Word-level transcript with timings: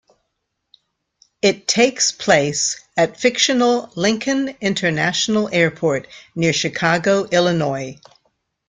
It 1.43 1.67
takes 1.67 2.11
place 2.11 2.83
at 2.97 3.19
fictional 3.19 3.91
Lincoln 3.95 4.57
International 4.59 5.47
Airport 5.53 6.07
near 6.33 6.53
Chicago, 6.53 7.25
Illinois. 7.25 7.99